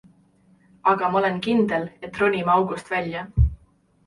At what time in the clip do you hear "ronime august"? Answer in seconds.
2.23-2.91